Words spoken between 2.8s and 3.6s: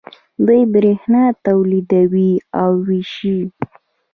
ویشي.